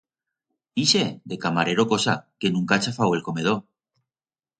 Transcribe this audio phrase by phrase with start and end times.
[0.83, 1.01] Ixe,
[1.33, 3.61] de camarero cosa, que nunca ha chafau el comedor.